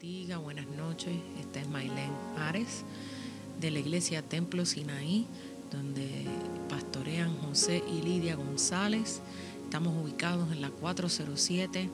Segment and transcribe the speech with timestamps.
[0.00, 1.16] bendiga, buenas noches.
[1.40, 2.84] Esta es Maylene Ares
[3.60, 5.26] de la iglesia Templo Sinaí,
[5.72, 6.24] donde
[6.68, 9.20] pastorean José y Lidia González.
[9.64, 11.90] Estamos ubicados en la 407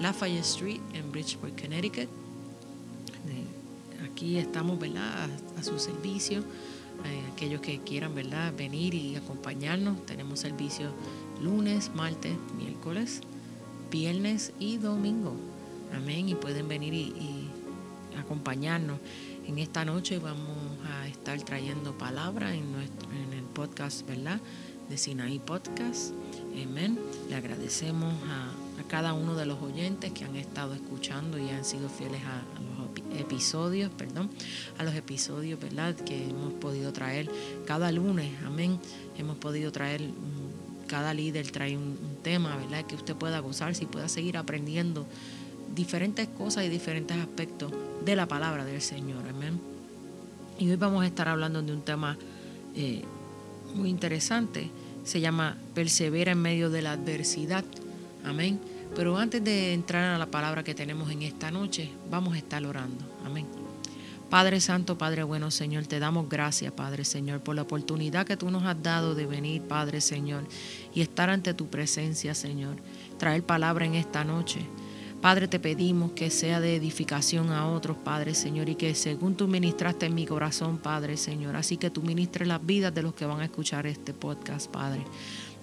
[0.00, 2.08] Lafayette Street en Bridgeport, Connecticut.
[4.10, 5.30] Aquí estamos ¿verdad?
[5.56, 6.40] A, su servicio.
[6.40, 8.52] Eh, aquellos que quieran ¿verdad?
[8.56, 10.90] venir y acompañarnos, tenemos servicio
[11.40, 13.20] lunes, martes, miércoles,
[13.92, 15.36] viernes y domingo.
[15.96, 16.28] Amén.
[16.28, 17.48] Y pueden venir y,
[18.18, 18.98] acompañarnos.
[19.46, 24.40] En esta noche vamos a estar trayendo palabra en, nuestro, en el podcast, ¿verdad?
[24.88, 26.12] De Sinaí Podcast.
[26.62, 26.98] Amén.
[27.28, 28.52] Le agradecemos a,
[28.88, 33.20] cada uno de los oyentes que han estado escuchando y han sido fieles a, los
[33.20, 34.30] episodios, perdón,
[34.78, 35.94] a los episodios, ¿verdad?
[35.94, 37.30] Que hemos podido traer
[37.66, 38.30] cada lunes.
[38.44, 38.78] Amén.
[39.18, 40.02] Hemos podido traer
[40.86, 42.84] cada líder trae un, un, tema, ¿verdad?
[42.84, 45.06] Que usted pueda gozar, si pueda seguir aprendiendo
[45.74, 47.72] diferentes cosas y diferentes aspectos
[48.04, 49.26] de la palabra del Señor.
[49.28, 49.60] Amén.
[50.58, 52.16] Y hoy vamos a estar hablando de un tema
[52.74, 53.02] eh,
[53.74, 54.70] muy interesante.
[55.04, 57.64] Se llama Persevera en medio de la adversidad.
[58.24, 58.60] Amén.
[58.94, 62.64] Pero antes de entrar a la palabra que tenemos en esta noche, vamos a estar
[62.64, 63.04] orando.
[63.24, 63.46] Amén.
[64.30, 68.50] Padre Santo, Padre bueno, Señor, te damos gracias, Padre Señor, por la oportunidad que tú
[68.50, 70.44] nos has dado de venir, Padre Señor,
[70.94, 72.76] y estar ante tu presencia, Señor.
[73.18, 74.60] Traer palabra en esta noche.
[75.24, 79.48] Padre, te pedimos que sea de edificación a otros, Padre Señor, y que según tú
[79.48, 83.24] ministraste en mi corazón, Padre Señor, así que tú ministres las vidas de los que
[83.24, 85.02] van a escuchar este podcast, Padre.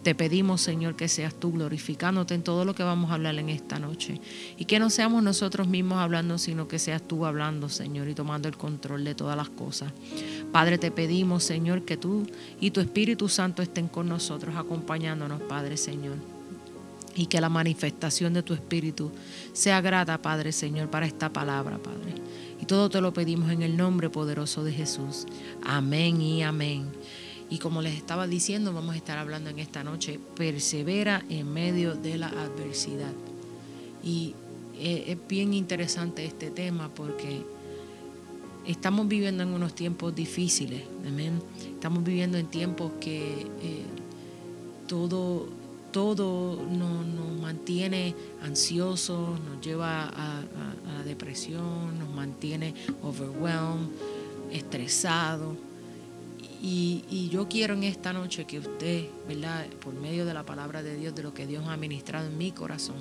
[0.02, 3.50] Te pedimos, Señor, que seas tú glorificándote en todo lo que vamos a hablar en
[3.50, 4.20] esta noche.
[4.58, 8.48] Y que no seamos nosotros mismos hablando, sino que seas tú hablando, Señor, y tomando
[8.48, 9.94] el control de todas las cosas.
[10.52, 12.26] Padre, te pedimos, Señor, que tú
[12.59, 16.41] y tu Espíritu Santo estén con nosotros, acompañándonos, Padre, Señor
[17.16, 19.11] y que la manifestación de tu Espíritu
[19.54, 22.16] sea grata, Padre Señor, para esta palabra, Padre.
[22.61, 25.26] Y todo te lo pedimos en el nombre poderoso de Jesús.
[25.64, 26.88] Amén y amén.
[27.49, 31.95] Y como les estaba diciendo, vamos a estar hablando en esta noche, persevera en medio
[31.95, 33.11] de la adversidad.
[34.04, 34.36] Y
[34.76, 37.43] eh, es bien interesante este tema porque
[38.66, 41.42] estamos viviendo en unos tiempos difíciles, amén.
[41.73, 43.86] Estamos viviendo en tiempos que eh,
[44.88, 45.49] todo
[45.92, 47.06] todo nos,
[47.40, 50.42] mantiene ansiosos, nos lleva a,
[50.86, 53.90] la depresión, nos mantiene overwhelmed,
[54.52, 55.56] estresado.
[56.64, 59.66] Y, yo quiero en esta noche que usted, ¿verdad?
[59.84, 62.52] Por medio de la palabra de Dios, de lo que Dios ha ministrado en mi
[62.52, 62.98] corazón,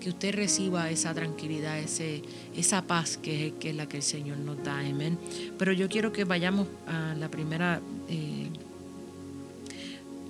[0.00, 2.22] que usted reciba esa tranquilidad, ese,
[2.54, 4.80] esa paz que, que es la que el Señor nos da.
[4.80, 5.18] Amén.
[5.58, 8.47] Pero yo quiero que vayamos a la primera eh,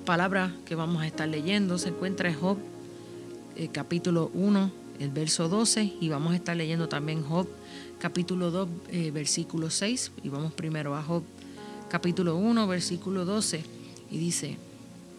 [0.08, 1.76] palabra que vamos a estar leyendo.
[1.76, 2.56] Se encuentra en Job
[3.56, 4.70] eh, capítulo 1,
[5.00, 7.46] el verso 12, y vamos a estar leyendo también Job
[7.98, 11.24] capítulo 2, eh, versículo 6, y vamos primero a Job
[11.90, 13.62] capítulo 1, versículo 12,
[14.10, 14.56] y dice,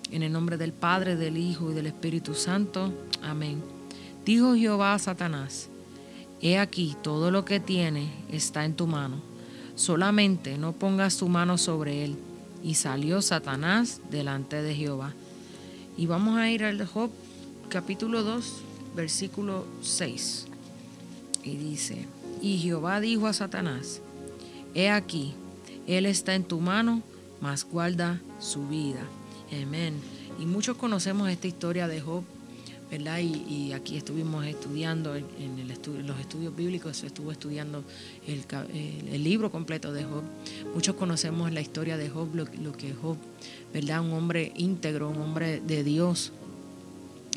[0.09, 3.61] en el nombre del Padre, del Hijo y del Espíritu Santo, amén.
[4.25, 5.69] Dijo Jehová a Satanás,
[6.41, 9.17] he aquí, todo lo que tiene está en tu mano,
[9.75, 12.17] solamente no pongas tu mano sobre él
[12.63, 15.13] y salió Satanás delante de Jehová.
[15.97, 17.11] Y vamos a ir al Job
[17.69, 18.61] capítulo 2,
[18.95, 20.47] versículo 6.
[21.43, 22.05] Y dice,
[22.41, 24.01] y Jehová dijo a Satanás,
[24.73, 25.33] he aquí,
[25.87, 27.01] él está en tu mano,
[27.41, 29.01] mas guarda su vida.
[29.51, 29.95] Amén.
[30.39, 32.23] Y muchos conocemos esta historia de Job
[32.89, 33.19] ¿verdad?
[33.19, 37.83] Y, aquí estuvimos estudiando en, el estudio, los estudios bíblicos, estuvo estudiando
[38.27, 40.23] el, libro completo de Job.
[40.73, 43.17] Muchos conocemos la historia de Job, lo, que Job,
[43.73, 44.01] ¿verdad?
[44.01, 46.31] Un hombre íntegro, un hombre de Dios,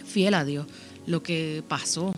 [0.05, 0.67] fiel a Dios,
[1.07, 2.15] lo que pasó,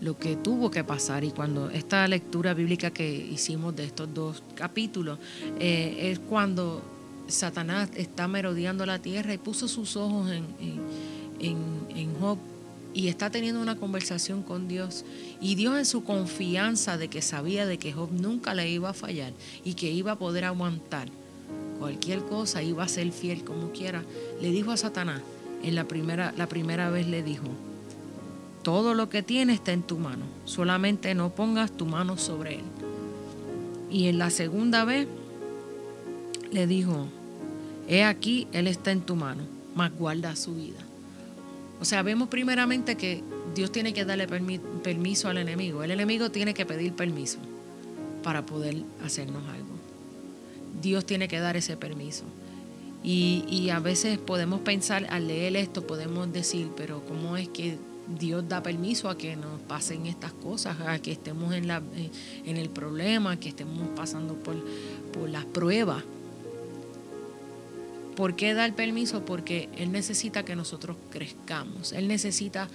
[0.00, 1.22] lo que tuvo que pasar.
[1.22, 5.20] Y cuando esta lectura bíblica que hicimos de estos dos capítulos,
[5.60, 6.82] eh, es cuando
[7.28, 10.44] Satanás está merodeando la tierra y puso sus ojos en,
[11.38, 11.56] en,
[11.96, 12.38] en Job
[12.94, 15.04] y está teniendo una conversación con Dios.
[15.40, 18.94] Y Dios en su confianza de que sabía de que Job nunca le iba a
[18.94, 19.32] fallar
[19.64, 21.08] y que iba a poder aguantar
[21.78, 24.04] cualquier cosa, iba a ser fiel como quiera,
[24.40, 25.20] le dijo a Satanás,
[25.64, 27.46] en la primera, la primera vez le dijo,
[28.62, 32.64] todo lo que tiene está en tu mano, solamente no pongas tu mano sobre él.
[33.90, 35.08] Y en la segunda vez
[36.52, 37.08] le dijo,
[37.88, 39.42] he aquí, él está en tu mano,
[39.74, 40.78] mas guarda su vida.
[41.82, 43.24] O sea, vemos primeramente que
[43.56, 45.82] Dios tiene que darle permiso al enemigo.
[45.82, 47.38] El enemigo tiene que pedir permiso
[48.22, 49.74] para poder hacernos algo.
[50.80, 52.22] Dios tiene que dar ese permiso.
[53.02, 57.78] Y, a veces podemos pensar, al leer esto, podemos decir, pero ¿cómo es que
[58.16, 61.82] Dios da permiso a que nos pasen estas cosas, a que estemos en, la,
[62.44, 64.54] en el problema, que estemos pasando por,
[65.12, 66.04] por las pruebas.
[68.16, 69.24] ¿Por qué da el permiso?
[69.24, 71.92] Porque Él necesita que nosotros crezcamos.
[71.92, 72.68] Él necesita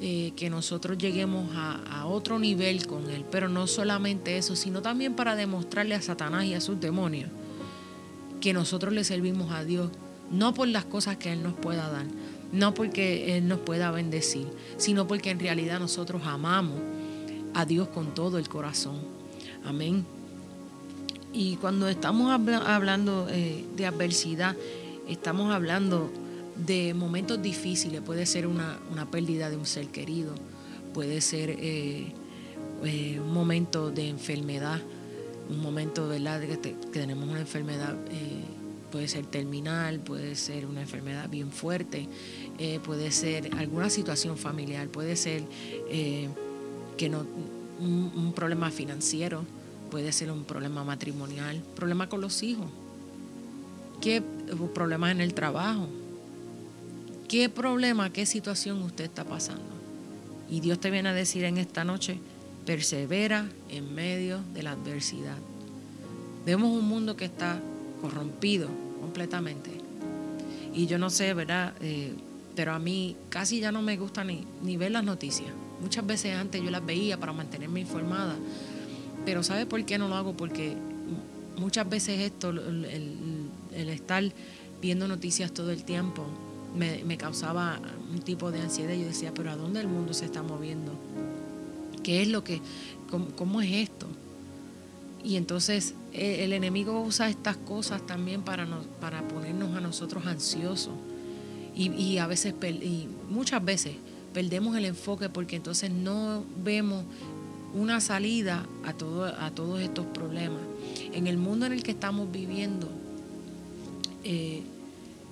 [0.00, 3.24] eh, que nosotros lleguemos a, otro nivel con Él.
[3.30, 7.30] Pero no solamente eso, sino también para demostrarle a Satanás y a sus demonios
[8.40, 9.90] que nosotros le servimos a Dios,
[10.30, 12.06] no por las cosas que Él nos pueda dar,
[12.50, 14.48] no porque Él nos pueda bendecir,
[14.78, 16.80] sino porque en realidad nosotros amamos
[17.54, 18.96] a Dios con todo el corazón.
[19.64, 20.04] Amén.
[21.32, 24.54] Y cuando estamos hablando eh, de adversidad,
[25.08, 26.10] estamos hablando
[26.56, 28.02] de momentos difíciles.
[28.02, 28.78] Puede ser una,
[29.10, 30.34] pérdida de un ser querido,
[30.92, 32.12] puede ser eh,
[32.84, 34.80] eh, un momento de enfermedad,
[35.48, 36.40] un momento ¿verdad?
[36.40, 37.96] De que, tenemos una enfermedad,
[38.90, 42.08] puede ser terminal, puede ser una enfermedad bien fuerte,
[42.84, 45.42] puede ser alguna situación familiar, puede ser
[45.88, 47.26] que no,
[47.80, 49.46] un problema financiero
[49.92, 52.64] puede ser un problema matrimonial, problema con los hijos,
[54.00, 54.22] qué
[54.74, 55.86] problemas en el trabajo,
[57.28, 59.66] qué problema, qué situación usted está pasando.
[60.48, 62.16] Y Dios te viene a decir en esta noche,
[62.64, 65.36] persevera en medio de la adversidad.
[66.46, 67.60] Vemos un mundo que está
[68.00, 69.72] corrompido completamente.
[70.72, 71.74] Y yo no sé, ¿verdad?
[71.82, 72.14] Eh,
[72.56, 75.50] pero a mí casi ya no me gusta ni, ni ver las noticias.
[75.82, 78.36] Muchas veces antes yo las veía para mantenerme informada,
[79.24, 80.36] pero ¿sabe por qué no lo hago?
[80.36, 80.76] Porque
[81.56, 83.48] muchas veces esto, el,
[83.88, 84.24] estar
[84.80, 86.24] viendo noticias todo el tiempo,
[86.76, 87.80] me, causaba
[88.12, 88.94] un tipo de ansiedad.
[88.94, 90.92] Yo decía, pero ¿a dónde el mundo se está moviendo?
[92.02, 92.60] ¿Qué es lo que,
[93.36, 94.06] cómo, es esto?
[95.24, 98.66] Y entonces e, el, enemigo usa estas cosas también para,
[99.00, 100.94] para ponernos a nosotros ansiosos.
[101.74, 103.94] Y, a veces, y muchas veces
[104.34, 107.04] perdemos el enfoque porque entonces no vemos
[107.74, 110.60] una salida a, todo, a todos estos problemas.
[111.12, 112.88] En el mundo en el que estamos viviendo,
[114.24, 114.62] eh,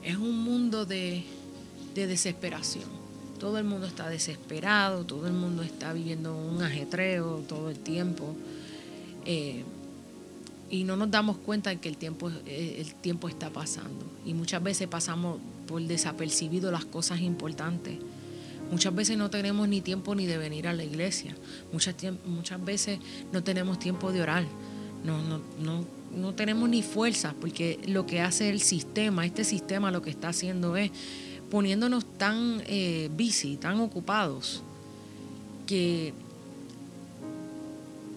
[0.05, 1.25] es un mundo de,
[1.95, 2.89] desesperación.
[3.39, 8.35] Todo el mundo está desesperado, todo el mundo está viviendo un ajetreo todo el tiempo.
[9.27, 9.65] Eh,
[10.71, 14.07] y no nos damos cuenta de que el tiempo, eh, el tiempo está pasando.
[14.25, 17.99] Y muchas veces pasamos por desapercibido las cosas importantes.
[18.71, 21.35] Muchas veces no tenemos ni tiempo ni de venir a la iglesia.
[21.73, 23.01] Muchas, muchas veces
[23.33, 24.45] no tenemos tiempo de orar.
[25.05, 25.85] No, no, no,
[26.15, 30.29] no tenemos ni fuerza porque lo que hace el sistema, este sistema lo que está
[30.29, 30.91] haciendo es
[31.51, 34.63] poniéndonos tan eh, busy, tan ocupados,
[35.67, 36.13] que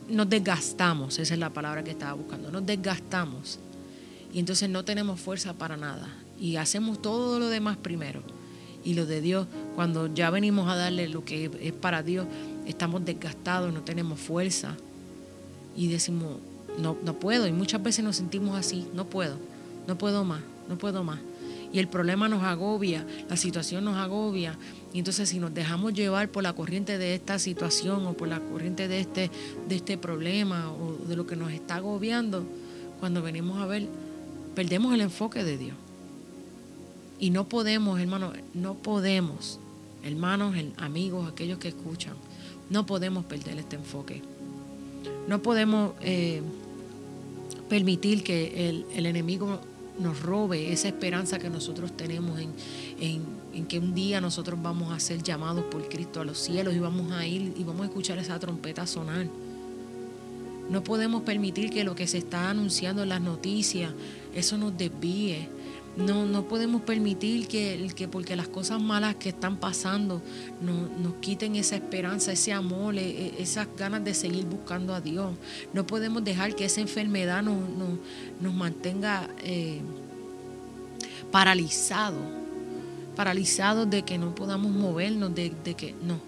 [0.10, 3.60] nos desgastamos, esa es la palabra que estaba buscando, nos desgastamos.
[4.34, 6.08] Y entonces no tenemos fuerza para nada.
[6.40, 8.22] Y hacemos todo lo demás primero
[8.84, 12.28] y lo de Dios, cuando ya venimos a darle lo que es para Dios,
[12.66, 14.76] estamos desgastados, no tenemos fuerza
[15.76, 16.38] y decimos,
[16.80, 17.48] no, no puedo.
[17.48, 19.38] Y muchas veces nos sentimos así, no puedo,
[19.88, 21.20] no puedo más, no puedo más.
[21.72, 24.58] Y el problema nos agobia, la situación nos agobia.
[24.94, 28.40] Y entonces si nos dejamos llevar por la corriente de esta situación o por la
[28.40, 29.32] corriente de este,
[29.68, 32.46] de este problema o de lo que nos está agobiando,
[33.00, 33.88] cuando venimos a ver,
[34.54, 35.76] perdemos el enfoque de Dios.
[37.20, 39.60] Y no podemos, hermanos, no podemos,
[40.04, 42.14] hermanos, amigos, aquellos que escuchan,
[42.70, 44.22] no podemos perder este enfoque.
[45.28, 46.42] No podemos eh,
[47.70, 49.60] permitir que el, enemigo
[50.00, 52.52] nos robe esa esperanza que nosotros tenemos en,
[53.54, 56.80] en, que un día nosotros vamos a ser llamados por Cristo a los cielos y
[56.80, 59.28] vamos a ir y vamos a escuchar esa trompeta sonar.
[60.70, 63.92] No podemos permitir que lo que se está anunciando en las noticias,
[64.34, 65.48] eso nos desvíe.
[65.96, 70.24] No, no podemos permitir que, que porque las cosas malas que están pasando
[70.62, 75.36] nos quiten esa esperanza, ese amor, e, e, esas ganas de seguir buscando a Dios.
[75.72, 77.58] No podemos dejar que esa enfermedad nos,
[78.42, 79.82] nos, mantenga eh,
[81.32, 82.24] paralizados,
[83.16, 86.20] paralizados de que no podamos movernos, de, de que no.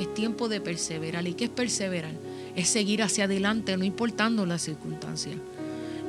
[0.00, 1.28] Es tiempo de perseverar.
[1.28, 2.14] ¿Y qué es perseverar?
[2.56, 5.36] Es seguir hacia adelante, no importando las circunstancias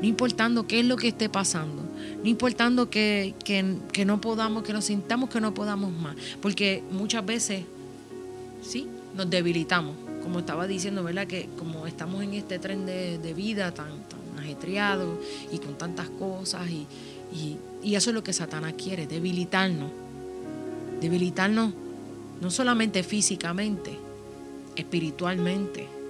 [0.02, 1.84] no importando qué es lo que esté pasando,
[2.24, 3.36] no importando que,
[4.06, 7.64] no podamos, que nos sintamos que no podamos más, porque muchas veces,
[8.64, 11.28] sí, nos debilitamos, como estaba diciendo, ¿verdad?
[11.28, 15.20] Que como estamos en este tren de, vida tan, tan ajetreado
[15.52, 16.88] y con tantas cosas, y,
[17.84, 19.92] y eso es lo que Satanás quiere, debilitarnos,
[21.00, 21.74] debilitarnos
[22.42, 24.00] no solamente físicamente,
[24.76, 26.01] espiritualmente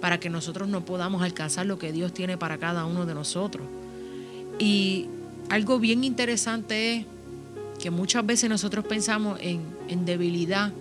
[0.00, 3.66] para que nosotros no podamos alcanzar lo que Dios tiene para cada uno de nosotros.
[4.58, 5.06] Y
[5.48, 7.06] algo bien interesante es
[7.78, 10.72] que muchas veces nosotros pensamos en, debilidad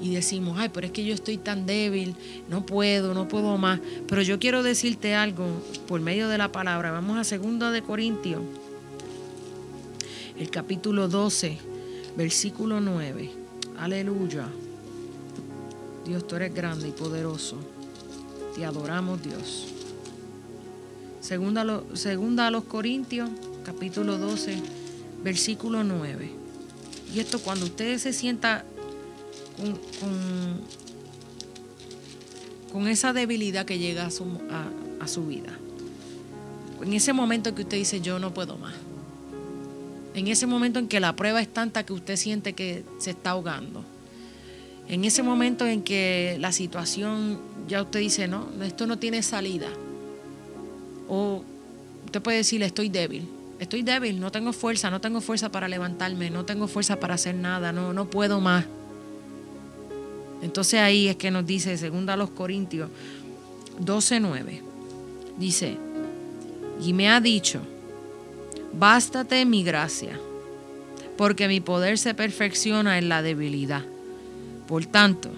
[0.00, 2.14] y decimos, ay, pero es que yo estoy tan débil,
[2.48, 3.80] no puedo, no puedo más.
[4.08, 5.46] Pero yo quiero decirte algo
[5.86, 6.90] por medio de la palabra.
[6.90, 8.40] Vamos a 2 de Corintios,
[10.38, 11.58] el capítulo 12,
[12.16, 13.30] versículo 9.
[13.78, 14.48] Aleluya.
[16.06, 17.58] Dios, tú eres grande y poderoso.
[18.54, 19.66] Te adoramos, Dios.
[21.20, 23.30] Segunda, segunda a los Corintios,
[23.64, 24.56] capítulo 12,
[25.22, 26.30] versículo 9.
[27.14, 28.64] Y esto cuando usted se sienta
[32.72, 34.26] con, esa debilidad que llega a su,
[35.00, 35.52] a su vida.
[36.82, 38.74] En ese momento que usted dice, yo no puedo más.
[40.14, 43.30] En ese momento en que la prueba es tanta que usted siente que se está
[43.30, 43.84] ahogando.
[44.90, 49.68] En ese momento en que la situación, ya usted dice, no, esto no tiene salida.
[51.08, 51.44] O
[52.06, 53.28] usted puede decirle, estoy débil.
[53.60, 57.36] Estoy débil, no tengo fuerza, no tengo fuerza para levantarme, no tengo fuerza para hacer
[57.36, 58.64] nada, no, no puedo más.
[60.42, 62.90] Entonces ahí es que nos dice, segunda a los Corintios
[63.80, 64.60] 12:9,
[65.38, 65.76] dice,
[66.84, 67.60] y me ha dicho,
[68.72, 70.18] bástate mi gracia,
[71.16, 73.84] porque mi poder se perfecciona en la debilidad.
[74.70, 75.30] Por tanto,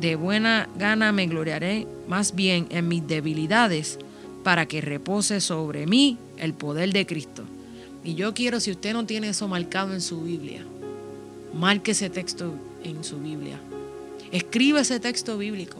[0.00, 3.98] de buena gana me gloriaré más bien en mis debilidades,
[4.42, 7.42] para que repose sobre mí el poder de Cristo.
[8.02, 10.64] Y yo quiero, si usted no tiene eso marcado en su Biblia,
[11.52, 13.60] marque ese texto en su Biblia.
[14.32, 15.76] Escribe ese texto bíblico.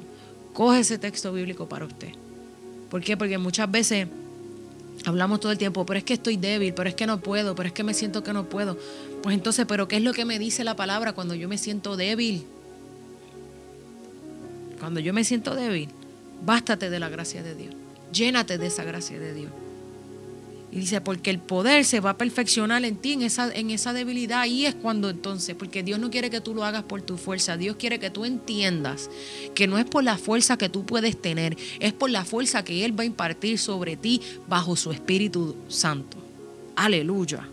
[0.53, 2.11] Coge ese texto bíblico para usted.
[2.91, 3.17] ¿Por qué?
[3.17, 4.09] Porque muchas veces
[5.05, 7.69] hablamos todo el tiempo, pero es que estoy débil, pero es que no puedo, pero
[7.69, 8.79] es que me siento que no puedo.
[9.23, 11.97] Pues entonces, ¿pero qué es lo que me dice la palabra cuando yo me siento
[11.97, 12.45] débil?
[14.79, 15.89] Cuando yo me siento débil,
[16.45, 17.75] bástate de la gracia de Dios.
[18.13, 19.51] Llénate de esa gracia de Dios.
[20.71, 23.95] Y dice, porque el poder se va a perfeccionar en ti, en esa, en esa
[23.95, 24.45] debilidad.
[24.45, 27.57] Y es cuando entonces, porque Dios no quiere que tú lo hagas por tu fuerza.
[27.57, 29.09] Dios quiere que tú entiendas
[29.55, 32.85] que no es por la fuerza que tú puedes tener, es por la fuerza que
[32.85, 36.19] Él va a impartir sobre ti bajo su Espíritu Santo.
[36.77, 37.49] Aleluya.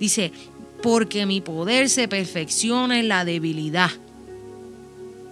[0.00, 0.32] Dice,
[0.82, 3.90] porque mi poder se perfecciona en la debilidad.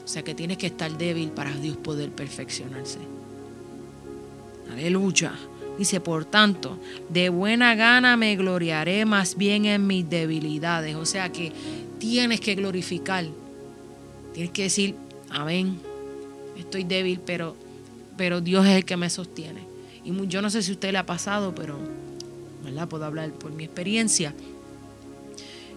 [0.05, 2.99] O sea que tienes que estar débil para Dios poder perfeccionarse.
[4.73, 5.33] Aleluya.
[5.79, 10.97] Dice, por tanto, de buena gana me gloriaré más bien en mis debilidades.
[10.97, 11.53] O sea que
[11.99, 13.25] tienes que glorificar.
[14.35, 14.95] Tienes que decir,
[15.31, 15.79] amén,
[16.59, 17.57] estoy débil, pero,
[18.17, 19.61] pero Dios es el que me sostiene.
[20.05, 21.79] Y yo no sé si a usted le ha pasado, pero,
[22.65, 22.89] ¿verdad?
[22.89, 24.35] Puedo hablar por mi experiencia,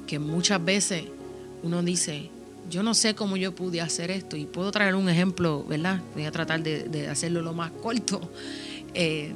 [0.08, 1.06] que muchas veces
[1.64, 2.30] uno dice,
[2.70, 6.02] yo no sé cómo yo pude hacer esto, y puedo traer un ejemplo, ¿verdad?
[6.14, 8.32] Voy a tratar de, hacerlo lo más corto.
[8.94, 9.34] Eh,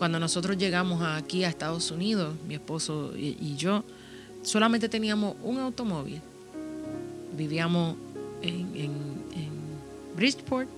[0.00, 3.84] cuando nosotros llegamos aquí a Estados Unidos, mi esposo y, yo,
[4.42, 6.22] solamente teníamos un automóvil.
[7.36, 7.96] Vivíamos
[8.40, 8.88] en,
[10.16, 10.70] Bridgeport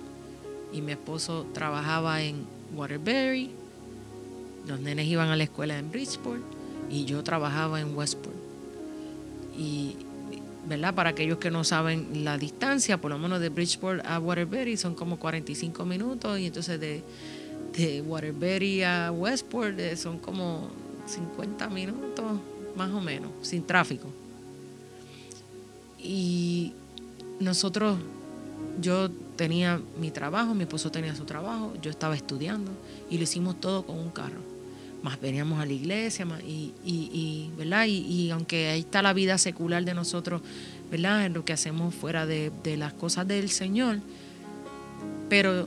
[0.73, 3.50] y mi esposo trabajaba en Waterbury.
[4.67, 6.43] Los nenes iban a la escuela en Bridgeport
[6.91, 8.35] y yo trabajaba en Westport.
[9.57, 9.99] Y,
[10.69, 10.97] ¿verdad?
[10.97, 14.97] Para aquellos que no saben la distancia, por lo menos de Bridgeport a Waterbury son
[14.97, 17.05] como 45 minutos y entonces de
[17.76, 20.71] de Waterbury a Westport eh, son como
[21.07, 22.25] 50 minutos
[22.76, 24.09] más o menos, sin tráfico.
[25.99, 26.73] Y
[27.41, 27.99] nosotros,
[28.81, 32.71] yo tenía mi trabajo, mi esposo tenía su trabajo, yo estaba estudiando
[33.11, 34.41] y lo hicimos todo con un carro.
[35.02, 37.87] Más veníamos a la iglesia, y, y, ¿verdad?
[37.87, 40.43] Y, aunque ahí está la vida secular de nosotros,
[40.91, 41.26] ¿verdad?
[41.26, 43.99] En lo que hacemos fuera de, de las cosas del Señor,
[45.29, 45.67] pero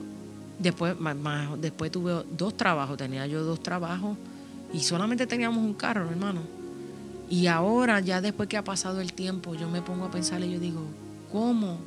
[0.59, 4.17] Después, más, después tuve dos trabajos, tenía yo dos trabajos
[4.73, 6.41] y solamente teníamos un carro, hermano.
[7.29, 10.51] Y ahora, ya después que ha pasado el tiempo, yo me pongo a pensar y
[10.51, 10.81] yo digo,
[11.31, 11.79] ¿cómo?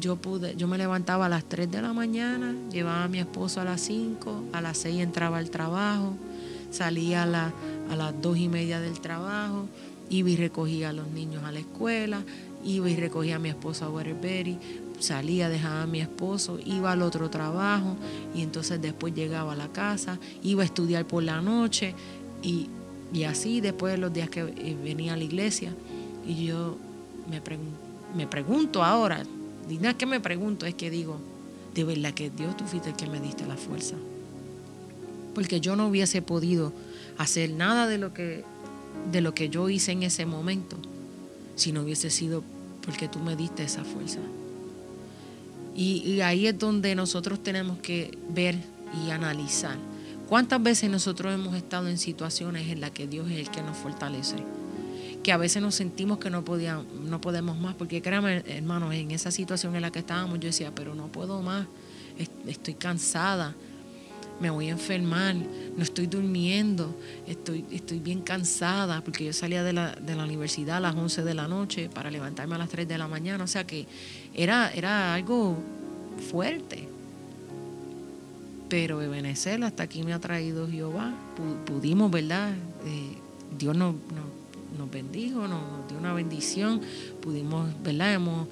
[0.00, 3.60] Yo pude, yo me levantaba a las 3 de la mañana, llevaba a mi esposo
[3.60, 6.14] a las 5, a las 6 entraba al trabajo,
[6.70, 7.52] salía a,
[7.90, 9.66] a las 2 y media del trabajo,
[10.10, 12.22] iba y recogía a los niños a la escuela,
[12.64, 14.58] iba y recogía a mi esposo a Waterbury,
[14.98, 17.96] salía, dejaba a mi esposo, iba al otro trabajo
[18.34, 21.94] y entonces después llegaba a la casa, iba a estudiar por la noche
[22.42, 22.68] y,
[23.26, 25.72] así después de los días que eh, venía a la iglesia.
[26.26, 26.76] Y yo
[27.30, 27.40] me,
[28.14, 29.22] me pregunto ahora,
[29.68, 31.18] y es que me pregunto, es que digo,
[31.74, 33.96] de verdad que Dios tú fuiste el que me diste la fuerza.
[35.34, 36.72] Porque yo no hubiese podido
[37.18, 38.44] hacer nada de lo que,
[39.10, 40.76] de lo que yo hice en ese momento
[41.54, 42.42] si no hubiese sido
[42.84, 44.20] porque tú me diste esa fuerza.
[45.76, 48.56] Y, ahí es donde nosotros tenemos que ver
[49.04, 49.76] y analizar.
[50.26, 53.76] ¿Cuántas veces nosotros hemos estado en situaciones en las que Dios es el que nos
[53.76, 54.36] fortalece?
[55.22, 59.10] que a veces nos sentimos que no, podíamos, no podemos más, porque créanme, hermanos, en
[59.10, 61.66] esa situación en la que estábamos, yo decía, pero no puedo más,
[62.46, 63.56] estoy cansada,
[64.40, 66.94] me voy a enfermar, no estoy durmiendo,
[67.26, 71.22] estoy, estoy bien cansada, porque yo salía de la, de la universidad a las 11
[71.22, 73.86] de la noche para levantarme a las 3 de la mañana, o sea que
[74.34, 75.56] era, era algo
[76.30, 76.88] fuerte.
[78.68, 81.14] Pero Ebenezer, hasta aquí me ha traído Jehová.
[81.66, 82.52] Pudimos, ¿verdad?
[82.84, 83.16] Eh,
[83.56, 83.94] Dios nos,
[84.76, 86.80] nos, bendijo, nos, dio una bendición.
[87.26, 88.14] Pudimos, ¿verdad?
[88.14, 88.46] Hemos,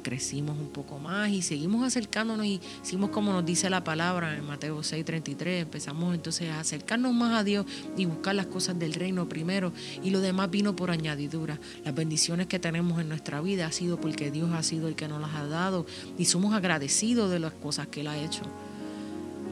[0.00, 4.46] crecimos un poco más y seguimos acercándonos y hicimos como nos dice la palabra en
[4.46, 5.62] Mateo 6:33.
[5.62, 9.72] Empezamos entonces a acercarnos más a Dios y buscar las cosas del reino primero
[10.04, 11.58] y lo demás vino por añadidura.
[11.84, 15.08] Las bendiciones que tenemos en nuestra vida ha sido porque Dios ha sido el que
[15.08, 15.84] nos las ha dado
[16.16, 18.42] y somos agradecidos de las cosas que Él ha hecho.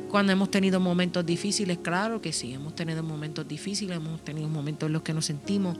[0.08, 4.86] Cuando hemos tenido momentos difíciles, claro que sí, hemos tenido momentos difíciles, hemos tenido momentos
[4.86, 5.76] en los que nos sentimos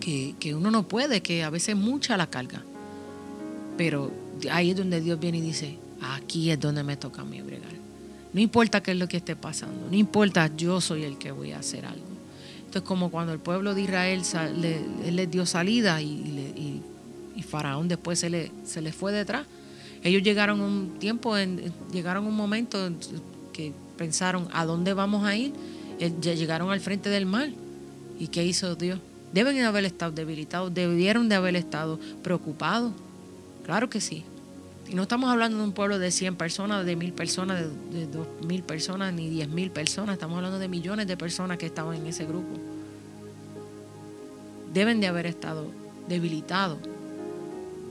[0.00, 2.62] que, uno no puede, que a veces es mucha la carga.
[3.76, 4.10] Pero
[4.50, 7.72] ahí es donde Dios viene y dice, aquí es donde me toca a mí bregar.
[8.32, 11.52] No importa qué es lo que esté pasando, no importa, yo soy el que voy
[11.52, 12.06] a hacer algo.
[12.58, 14.22] Entonces, como cuando el pueblo de Israel
[14.60, 16.82] le, les dio salida y,
[17.34, 19.46] y, Faraón después se le, se le fue detrás,
[20.02, 22.90] ellos llegaron un tiempo, en, llegaron un momento
[23.52, 25.52] que pensaron, ¿a dónde vamos a ir?
[25.98, 27.48] Eh, llegaron al frente del mar.
[28.18, 28.98] ¿Y qué hizo Dios?
[29.32, 32.92] Deben de haber estado debilitados, debieron de haber estado preocupados.
[33.64, 34.24] Claro que sí.
[34.88, 38.26] Y no estamos hablando de un pueblo de 100 personas, de mil personas, de, dos
[38.46, 40.14] mil personas, ni diez mil personas.
[40.14, 42.56] Estamos hablando de millones de personas que estaban en ese grupo.
[44.72, 45.66] Deben de haber estado
[46.08, 46.78] debilitados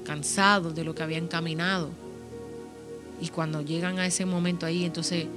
[0.06, 1.90] cansados de lo que habían caminado.
[3.22, 5.28] Y cuando llegan a ese momento ahí, entonces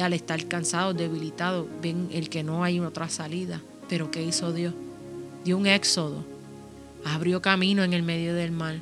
[0.00, 3.62] al estar cansados, debilitados, ven el que no hay otra salida.
[3.88, 4.74] Pero ¿qué hizo Dios?
[5.46, 6.24] Dio un éxodo,
[7.04, 8.80] abrió camino en el medio del mar,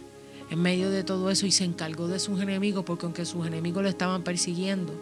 [0.49, 3.83] en medio de todo eso y se encargó de sus enemigos, porque aunque sus enemigos
[3.83, 4.95] lo estaban persiguiendo,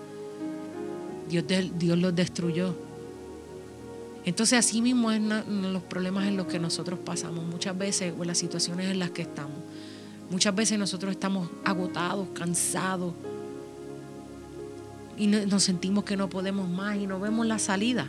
[1.29, 1.45] Dios,
[1.79, 2.75] Dios los destruyó.
[4.25, 8.27] Entonces así mismo es los problemas en los que nosotros pasamos muchas veces o en
[8.27, 9.59] las situaciones en las que estamos.
[10.33, 13.15] Muchas veces nosotros estamos agotados, cansados
[15.17, 18.09] y nos sentimos que no podemos más y no vemos la salida.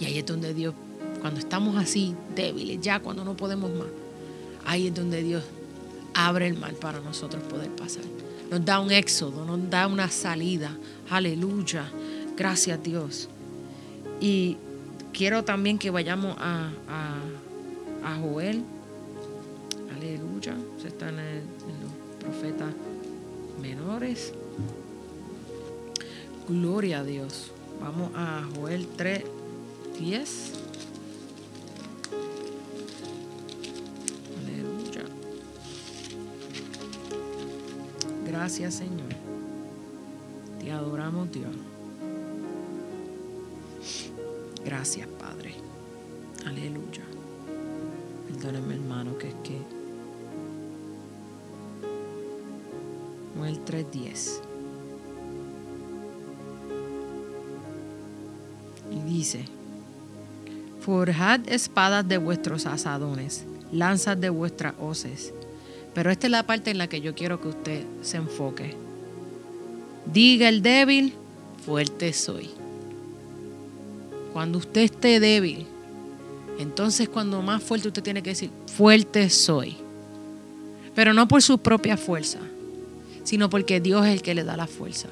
[0.00, 0.74] Y ahí es donde Dios,
[1.20, 3.88] cuando estamos así, débiles, ya cuando no podemos más,
[4.66, 5.44] ahí es donde Dios
[6.14, 8.04] abre el mar para nosotros poder pasar.
[8.50, 10.76] Nos da un éxodo, nos da una salida.
[11.08, 11.90] Aleluya.
[12.36, 13.28] Gracias Dios.
[14.20, 14.56] Y
[15.12, 18.64] quiero también que vayamos a, a, Joel
[19.96, 20.56] Aleluya.
[20.80, 21.42] Se están en,
[21.82, 22.74] los profetas
[23.60, 24.32] menores.
[26.48, 27.52] Gloria a Dios.
[27.80, 29.22] Vamos a Joel 3,
[30.00, 30.59] 10.
[38.40, 39.10] Gracias Señor.
[40.58, 41.54] Te adoramos Dios.
[44.64, 45.52] Gracias Padre.
[46.46, 47.02] Aleluya.
[48.26, 49.58] Perdóname hermano que es que
[53.46, 54.40] el 3.10.
[58.90, 59.44] Y dice,
[60.80, 65.34] forjad espadas de vuestros asadones, lanzas de vuestras hoces.
[65.94, 68.74] Pero esta es la parte en la que yo quiero que usted se enfoque.
[70.06, 71.14] Diga el débil,
[71.64, 72.50] fuerte soy.
[74.32, 75.66] Cuando usted esté débil,
[76.58, 79.76] entonces cuando más fuerte usted tiene que decir, fuerte soy.
[80.94, 82.38] Pero no por su propia fuerza,
[83.24, 85.08] sino porque Dios es el que le da la fuerza.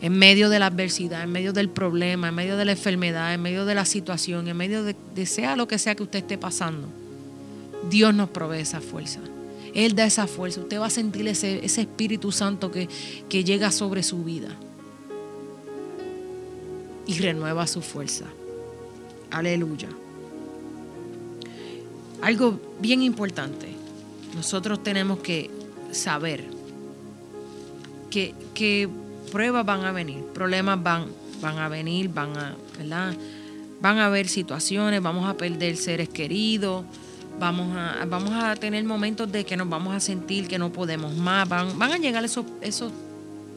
[0.00, 3.40] En medio de la adversidad, en medio del problema, en medio de la enfermedad, en
[3.40, 6.88] medio de la situación, en medio de, sea lo que sea que usted esté pasando,
[7.90, 9.20] Dios nos provee esa fuerza.
[9.74, 10.60] Él da esa fuerza.
[10.60, 12.88] Usted va a sentir ese, Espíritu Santo que,
[13.28, 14.48] que llega sobre su vida
[17.06, 18.26] y renueva su fuerza.
[19.30, 19.88] Aleluya.
[22.22, 23.68] Algo bien importante.
[24.34, 25.50] Nosotros tenemos que
[25.92, 26.44] saber
[28.54, 28.88] que,
[29.30, 31.06] pruebas van a venir, problemas van,
[31.40, 33.14] van a venir, van a, ¿verdad?
[33.80, 36.84] Van a haber situaciones, vamos a perder seres queridos,
[37.38, 41.14] vamos a, vamos a tener momentos de que nos vamos a sentir que no podemos
[41.14, 42.92] más, van, van a llegar esos, esos,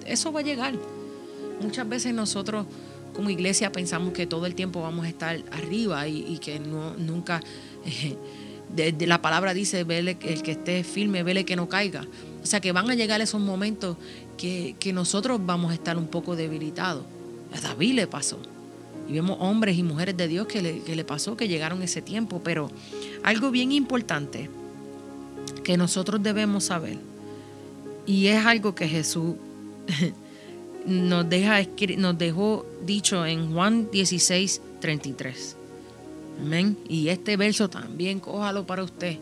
[0.05, 0.73] eso va a llegar.
[1.61, 2.65] Muchas veces nosotros
[3.17, 7.41] como iglesia pensamos que todo el tiempo vamos a estar arriba y, que no, nunca,
[8.75, 12.05] de, la palabra dice, vele, el que esté firme, vele que no caiga.
[12.43, 13.97] O sea que van a llegar esos momentos
[14.37, 17.05] que, nosotros vamos a estar un poco debilitados.
[17.53, 18.39] A David le pasó.
[19.07, 22.01] Y vemos hombres y mujeres de Dios que le, que le pasó, que llegaron ese
[22.01, 22.41] tiempo.
[22.43, 22.69] Pero
[23.23, 24.49] algo bien importante
[25.63, 26.97] que nosotros debemos saber,
[28.05, 29.35] y es algo que Jesús
[30.85, 31.59] nos, deja,
[31.97, 35.55] nos dejó dicho en Juan 16, 33.
[36.41, 36.77] Amén.
[36.87, 39.17] Y este verso también, cójalo para usted,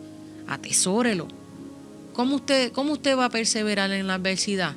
[0.48, 1.28] atesórelo.
[2.14, 4.76] ¿Cómo usted, ¿Cómo usted va a perseverar en la adversidad?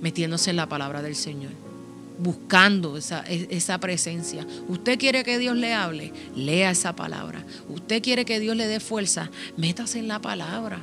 [0.00, 1.67] Metiéndose en la palabra del Señor
[2.18, 4.46] buscando esa, esa, presencia.
[4.68, 7.44] Usted quiere que Dios le hable, lea esa palabra.
[7.68, 10.80] Usted quiere que Dios le dé fuerza, métase en la palabra.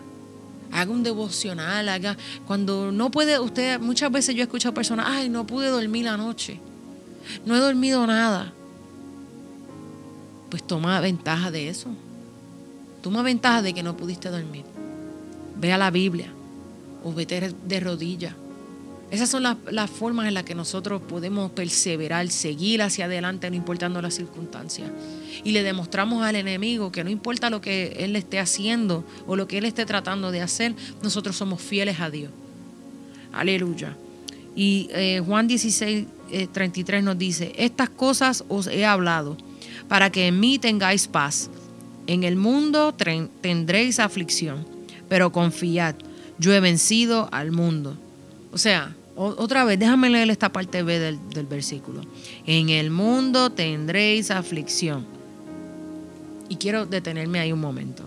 [0.71, 2.17] Haga un devocional, haga
[2.48, 6.17] cuando no puede usted muchas veces yo he escuchado personas, "Ay, no pude dormir la
[6.17, 6.60] noche.
[7.45, 8.54] No he dormido nada."
[10.50, 11.89] Pues toma ventaja de eso.
[13.02, 14.63] Toma ventaja de que no pudiste dormir.
[15.58, 16.32] Ve a la Biblia
[17.04, 18.34] o vete de rodillas
[19.12, 24.02] esas son las, formas en las que nosotros podemos perseverar, seguir hacia adelante, no importando
[24.02, 24.89] las circunstancias.
[25.44, 29.48] Y le demostramos al enemigo que no importa lo que él esté haciendo o lo
[29.48, 32.32] que él esté tratando de hacer, nosotros somos fieles a Dios.
[33.32, 33.96] Aleluya.
[34.56, 36.08] Y eh, Juan 16,
[36.52, 39.38] 33 eh, nos dice, estas cosas os he hablado
[39.88, 41.50] para que en mí tengáis paz.
[42.08, 44.65] En el mundo tendréis aflicción,
[45.10, 45.96] pero confiad,
[46.38, 47.98] yo he vencido al mundo.
[48.56, 52.00] O sea, otra vez, déjame leer esta parte B del, versículo.
[52.46, 55.06] En el mundo tendréis aflicción.
[56.48, 58.06] Y quiero detenerme ahí un momento.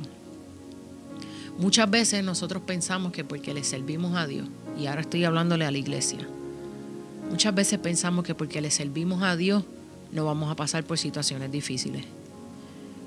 [1.58, 4.48] Muchas veces nosotros pensamos que porque le servimos a Dios,
[4.80, 6.26] y ahora estoy hablándole a la iglesia,
[7.28, 9.64] muchas veces pensamos que porque le servimos a Dios
[10.12, 12.06] no vamos a pasar por situaciones difíciles.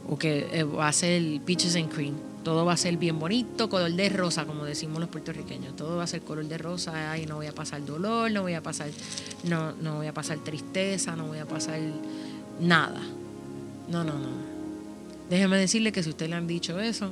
[0.08, 3.70] O que eh, va a ser peaches and cream todo va a ser bien bonito,
[3.70, 5.76] color de rosa, como decimos los puertorriqueños.
[5.76, 8.54] Todo va a ser color de rosa, ay, no voy a pasar dolor, no voy
[8.54, 8.90] a pasar,
[9.44, 11.80] no, no voy a pasar tristeza, no voy a pasar
[12.60, 13.02] nada.
[13.90, 14.30] No, no, no.
[15.30, 17.12] Déjeme decirle que si usted le han dicho eso,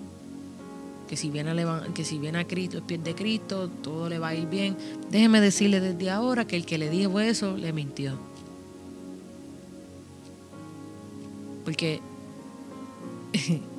[1.08, 4.20] que si viene a, que si viene a Cristo, es pie de Cristo, todo le
[4.20, 4.78] va a ir bien.
[5.10, 8.13] Déjeme decirle desde ahora que el que le dijo eso le mintió.
[11.65, 12.02] Porque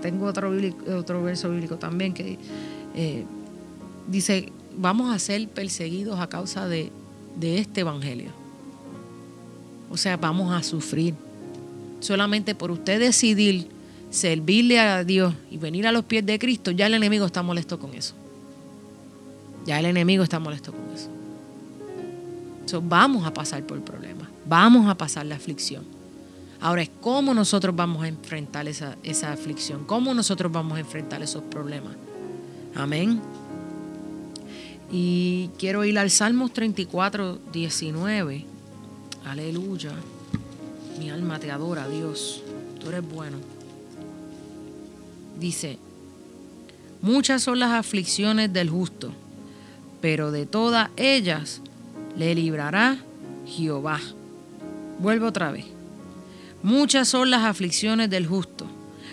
[0.00, 0.50] tengo otro,
[1.22, 2.38] verso bíblico también que
[2.94, 3.24] eh,
[4.08, 6.90] dice, vamos a ser perseguidos a causa de,
[7.40, 8.30] este Evangelio.
[9.90, 11.14] O sea, vamos a sufrir.
[12.00, 13.68] Solamente por usted decidir
[14.10, 17.78] servirle a Dios y venir a los pies de Cristo, ya el enemigo está molesto
[17.78, 18.14] con eso.
[19.66, 21.10] Ya el enemigo está molesto con eso.
[22.82, 25.99] vamos a pasar por problemas, vamos a pasar la aflicción.
[26.60, 28.96] Ahora es cómo nosotros vamos a enfrentar esa,
[29.32, 31.94] aflicción, cómo nosotros vamos a enfrentar esos problemas.
[32.74, 33.20] Amén.
[34.92, 38.44] Y quiero ir al Salmos 34, 19.
[39.24, 39.92] Aleluya.
[40.98, 42.42] Mi alma te adora, Dios.
[42.78, 43.38] Tú eres bueno.
[45.38, 45.78] Dice,
[47.00, 49.12] muchas son las aflicciones del justo,
[50.02, 51.62] pero de todas ellas
[52.16, 52.98] le librará
[53.46, 53.98] Jehová.
[54.98, 55.79] Vuelvo otra vez.
[56.62, 58.66] Muchas son las aflicciones del justo,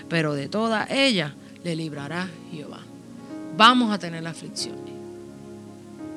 [0.10, 1.32] pero de todas ellas
[1.64, 2.82] le librará Jehová.
[3.56, 4.94] Vamos a tener aflicciones.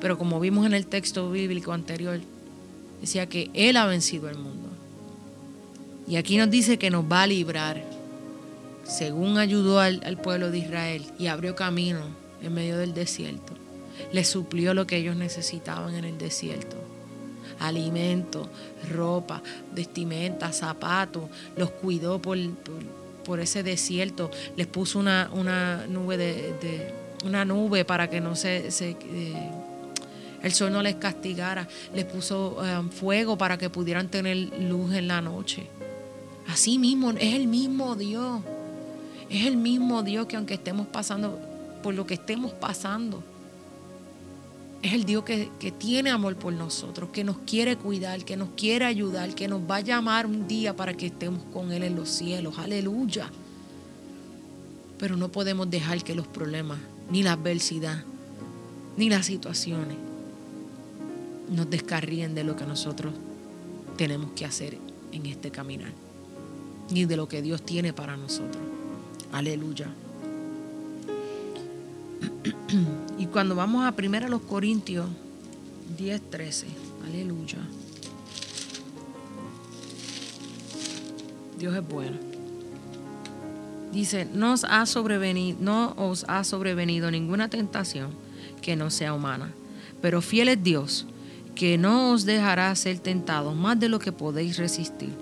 [0.01, 2.19] Pero como vimos en el texto bíblico anterior,
[2.99, 4.69] decía que Él ha vencido el mundo.
[6.07, 7.81] Y aquí nos dice que nos va a librar,
[8.83, 12.01] según ayudó al, al pueblo de Israel y abrió camino
[12.43, 13.53] en medio del desierto.
[14.11, 16.75] Le suplió lo que ellos necesitaban en el desierto
[17.59, 18.49] alimento,
[18.91, 19.41] ropa,
[19.73, 21.23] vestimenta, zapatos,
[21.55, 22.37] los cuidó por,
[23.23, 26.93] por, ese desierto, les puso una, una nube de,
[27.25, 29.51] una nube para que no se, eh,
[30.41, 35.07] el sol no les castigara, les puso eh, fuego para que pudieran tener luz en
[35.07, 35.67] la noche.
[36.47, 38.41] Así mismo, es el mismo Dios.
[39.29, 41.39] Es el mismo Dios que aunque estemos pasando
[41.81, 43.23] por lo que estemos pasando,
[44.81, 48.85] es el Dios que, tiene amor por nosotros, que nos quiere cuidar, que nos quiere
[48.85, 52.09] ayudar, que nos va a llamar un día para que estemos con Él en los
[52.09, 52.57] cielos.
[52.57, 53.29] Aleluya.
[54.97, 58.03] Pero no podemos dejar que los problemas, ni la adversidad,
[58.97, 59.97] ni las situaciones
[61.49, 63.13] nos descarríen de lo que nosotros
[63.97, 64.77] tenemos que hacer
[65.11, 65.91] en este caminar,
[66.89, 68.63] ni de lo que Dios tiene para nosotros.
[69.31, 69.89] Aleluya.
[73.21, 75.05] y cuando vamos a primero a los Corintios
[75.95, 76.65] 10, 13,
[77.05, 77.59] aleluya.
[81.59, 82.17] Dios es bueno.
[83.93, 88.09] Dice, no os ha sobrevenido, no os ha sobrevenido ninguna tentación
[88.59, 89.53] que no sea humana,
[90.01, 91.05] pero fiel es Dios,
[91.53, 95.13] que no os dejará ser tentados más de lo que podéis resistir,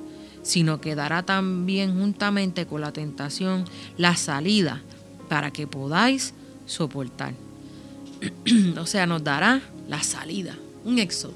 [0.41, 3.65] sino que dará también juntamente con la tentación
[3.97, 4.83] la salida
[5.27, 6.33] para que podáis
[6.65, 7.48] soportar.
[8.77, 11.33] o sea, nos dará la salida, un éxodo.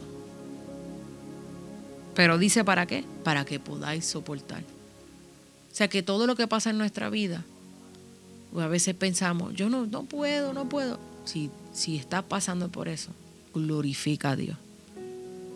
[2.16, 3.04] Pero dice para qué?
[3.24, 4.62] Para que podáis soportar.
[5.72, 7.44] O sea que todo lo que pasa en nuestra vida,
[8.56, 11.00] a veces pensamos, yo no, no puedo, no puedo.
[11.26, 13.10] Si, si estás pasando por eso,
[13.54, 14.58] glorifica a Dios.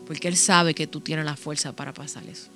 [0.07, 2.47] Porque Él sabe que tú tienes la fuerza para pasar eso.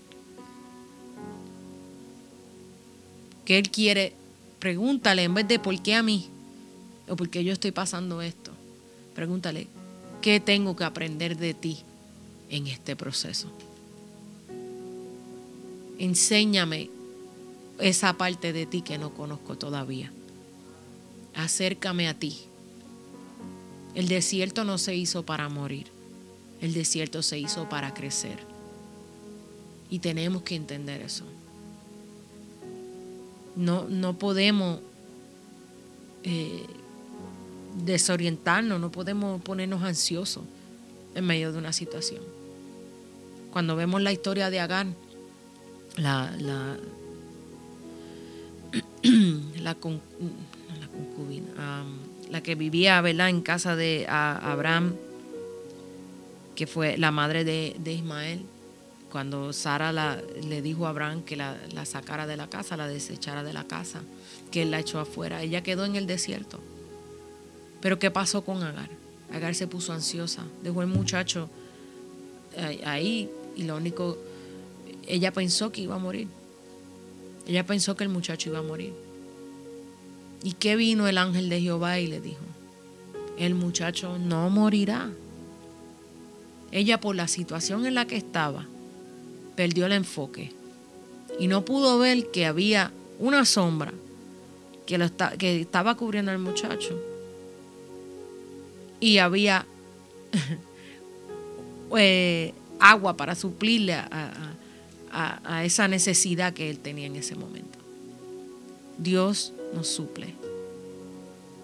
[3.46, 4.14] Que Él quiere,
[4.60, 6.30] pregúntale en vez de por qué a mí
[7.08, 8.52] o por qué yo estoy pasando esto.
[9.16, 9.68] Pregúntale,
[10.22, 11.80] ¿qué tengo que aprender de ti
[12.50, 13.52] en este proceso?
[16.00, 16.90] Enséñame
[17.80, 20.12] esa parte de ti que no conozco todavía.
[21.36, 22.40] Acércame a ti.
[23.96, 25.88] El desierto no se hizo para morir.
[26.62, 28.40] El desierto se hizo para crecer.
[29.90, 31.26] Y tenemos que entender eso.
[33.56, 34.80] No, no podemos
[36.24, 36.66] eh,
[37.76, 40.44] desorientarnos, no podemos ponernos ansiosos
[41.16, 42.22] en medio de una situación.
[43.52, 44.96] Cuando vemos la historia de Agán,
[45.98, 46.78] la, la,
[49.62, 50.14] la, concubina,
[52.30, 53.30] la que vivía ¿verdad?
[53.30, 54.96] en casa de Abraham,
[56.56, 58.46] que fue la madre de, Ismael,
[59.12, 63.44] cuando Sara le dijo a Abraham que la, la, sacara de la casa, la desechara
[63.44, 64.02] de la casa,
[64.52, 65.42] que él la echó afuera.
[65.42, 66.62] Ella quedó en el desierto.
[67.82, 68.90] Pero ¿qué pasó con Agar?
[69.34, 71.50] Agar se puso ansiosa, dejó el muchacho
[72.86, 74.18] ahí y lo único,
[75.08, 76.28] ella pensó que iba a morir.
[77.48, 78.94] Ella pensó que el muchacho iba a morir.
[80.44, 82.44] ¿Y qué vino el ángel de Jehová y le dijo?
[83.38, 85.10] El muchacho no morirá.
[86.72, 88.66] Ella por la situación en la que estaba,
[89.56, 90.52] perdió el enfoque
[91.40, 93.94] y no pudo ver que había una sombra
[94.86, 97.11] que, lo que estaba cubriendo al muchacho
[99.02, 99.66] y había
[101.98, 104.48] eh, agua para suplirle a,
[105.66, 107.78] esa necesidad que él tenía en ese momento.
[108.98, 110.34] Dios nos suple.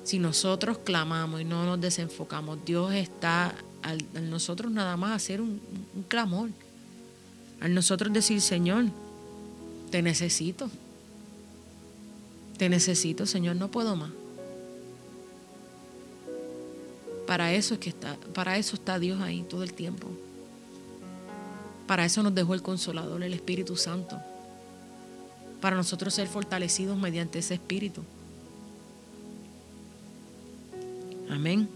[0.04, 5.62] Si nosotros clamamos y no nos desenfocamos, Dios está al, nosotros nada más hacer un,
[5.96, 6.50] un clamor.
[7.62, 8.86] Al nosotros decir, Señor,
[9.90, 10.70] te necesito.
[12.58, 14.12] Te necesito, Señor, no puedo más.
[17.28, 20.08] Para eso es que está, para eso está Dios ahí todo el tiempo.
[21.86, 24.18] Para eso nos dejó el Consolador, el Espíritu Santo.
[25.62, 28.02] Para nosotros ser fortalecidos mediante ese Espíritu.
[31.30, 31.68] Amén.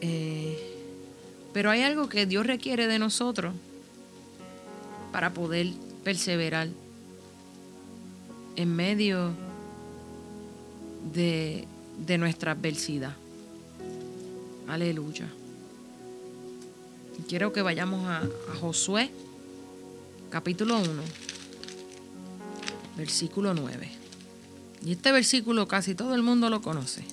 [0.00, 0.58] Eh,
[1.52, 3.54] pero hay algo que Dios requiere de nosotros
[5.12, 5.68] para poder
[6.04, 6.68] perseverar
[8.56, 9.32] en medio
[11.12, 11.66] de,
[12.06, 13.14] de nuestra adversidad.
[14.68, 15.26] Aleluya.
[17.28, 18.22] Quiero que vayamos a,
[18.60, 19.10] Josué,
[20.30, 20.88] capítulo 1,
[22.96, 23.88] versículo 9.
[24.84, 27.04] Y este versículo casi todo el mundo lo conoce.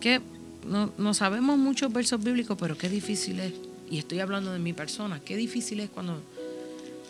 [0.00, 0.20] Que
[0.66, 3.52] no, no, sabemos muchos versos bíblicos, pero qué difícil es,
[3.90, 6.20] y estoy hablando de mi persona, qué difícil es cuando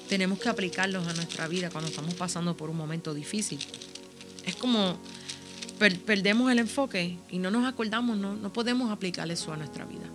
[0.08, 3.58] tenemos que aplicarlos a nuestra vida, cuando estamos pasando por un momento difícil.
[4.44, 4.98] Es como
[5.90, 10.06] perdemos el enfoque y no nos acordamos, no, no podemos aplicar eso a nuestra vida.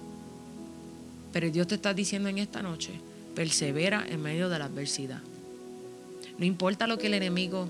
[1.34, 2.92] Pero Dios te está diciendo en esta noche,
[3.36, 5.22] persevera en medio de la adversidad.
[6.38, 7.70] No importa lo que el enemigo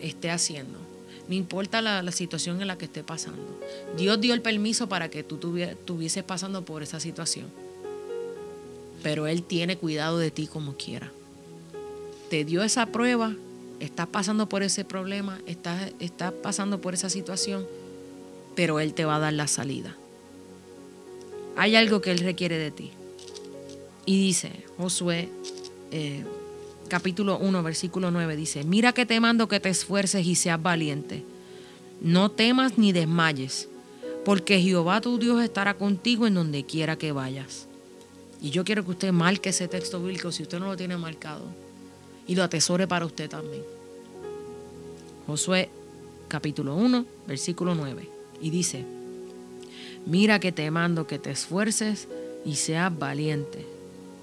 [0.00, 0.78] esté haciendo,
[1.28, 3.42] no importa la, situación en la que esté pasando.
[3.96, 7.46] Dios dio el permiso para que tú estuvieses pasando por esa situación.
[9.02, 11.12] Pero Él tiene cuidado de ti como quiera.
[12.28, 13.34] Te dio esa prueba,
[13.84, 17.66] estás pasando por ese problema, estás, estás pasando por esa situación,
[18.54, 19.96] pero Él te va a dar la salida
[21.56, 22.90] hay algo que Él requiere de ti.
[24.04, 25.28] Y dice, Josué,
[25.90, 26.24] eh,
[26.88, 31.24] capítulo 1, versículo 9, dice, mira que te mando que te esfuerces y seas valiente.
[32.00, 33.68] No temas ni desmayes,
[34.24, 37.68] porque Jehová tu Dios estará contigo en donde quiera que vayas.
[38.40, 41.61] Y yo quiero que usted marque ese texto bíblico si usted no lo tiene marcado
[42.26, 43.62] y lo atesore para usted también.
[45.26, 45.68] Josué
[46.28, 48.08] capítulo 1, versículo 9.
[48.40, 48.84] Y dice,
[50.06, 52.08] Mira que te mando que te esfuerces
[52.44, 53.66] y seas valiente.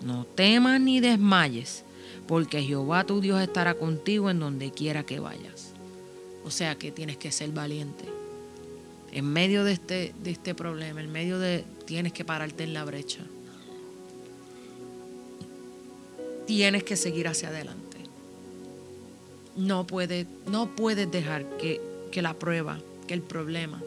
[0.05, 1.83] No temas ni desmayes,
[2.27, 5.71] porque Jehová tu Dios estará contigo en donde quiera que vayas.
[6.43, 8.05] O sea que tienes que ser valiente.
[9.12, 11.63] En medio de este, de este problema, en medio de...
[11.85, 13.21] tienes que pararte en la brecha.
[16.49, 17.88] tienes que seguir hacia adelante.
[19.55, 21.81] No puedes, no puedes dejar que,
[22.12, 23.81] que la prueba, que el problema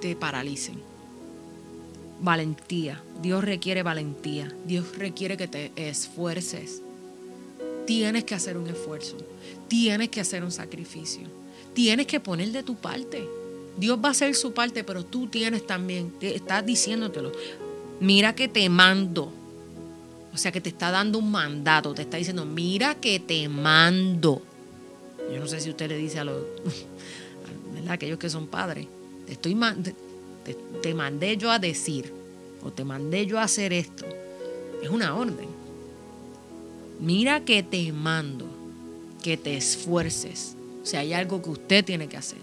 [0.00, 0.76] te paralicen.
[2.20, 3.02] Valentía.
[3.22, 4.52] Dios requiere valentía.
[4.66, 6.82] Dios requiere que te esfuerces.
[7.86, 9.16] Tienes que hacer un esfuerzo.
[9.68, 11.28] Tienes que hacer un sacrificio.
[11.74, 13.26] Tienes que poner de tu parte.
[13.76, 17.32] Dios va a hacer su parte, pero tú tienes también, te estás diciéndotelo.
[18.00, 19.32] Mira que te mando.
[20.32, 24.42] O sea que te está dando un mandato, te está diciendo, mira que te mando.
[25.32, 26.42] Yo no sé si usted le dice a los,
[27.74, 27.92] ¿verdad?
[27.92, 28.86] Aquellos que son padres,
[29.26, 29.56] te, estoy,
[30.82, 32.12] te, mandé yo a decir,
[32.62, 34.06] o te mandé yo a hacer esto.
[34.82, 35.48] Es una orden.
[37.00, 38.46] Mira que te mando,
[39.22, 40.56] que te esfuerces.
[40.82, 42.38] O sea, hay algo que usted tiene que hacer,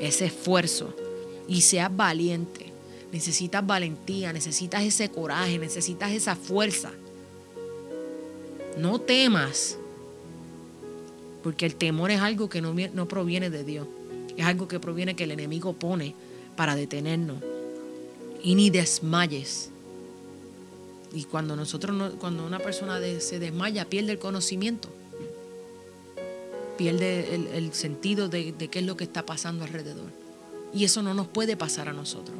[0.00, 0.94] ese esfuerzo,
[1.48, 2.72] y seas valiente.
[3.10, 6.92] Necesitas valentía, necesitas ese coraje, necesitas esa fuerza.
[8.76, 9.78] No temas,
[11.42, 13.86] porque el temor es algo que no, no proviene de Dios,
[14.36, 16.14] es algo que proviene que el enemigo pone
[16.56, 17.38] para detenernos.
[18.42, 19.70] Y ni desmayes.
[21.12, 24.88] Y cuando nosotros cuando una persona se desmaya, pierde el conocimiento.
[26.76, 30.10] Pierde el, sentido de, de qué es lo que está pasando alrededor.
[30.72, 32.36] Y eso no nos puede pasar a nosotros.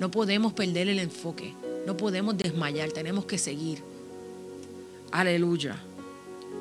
[0.00, 1.54] No podemos perder el enfoque.
[1.86, 2.90] No podemos desmayar.
[2.90, 3.78] Tenemos que seguir.
[5.12, 5.76] Aleluya.